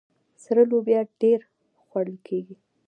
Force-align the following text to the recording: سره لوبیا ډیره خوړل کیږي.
سره 0.43 0.61
لوبیا 0.71 1.01
ډیره 1.21 1.47
خوړل 1.87 2.17
کیږي. 2.27 2.55